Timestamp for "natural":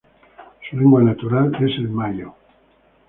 1.03-1.53